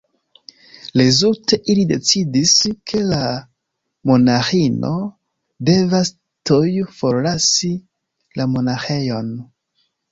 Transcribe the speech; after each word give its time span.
Rezulte 1.01 1.59
ili 1.73 1.83
decidis, 1.91 2.53
ke 2.93 3.03
la 3.11 3.21
monaĥino 4.13 4.93
devas 5.71 6.15
tuj 6.53 6.75
forlasi 6.99 7.75
la 8.41 8.51
monaĥejon. 8.59 9.33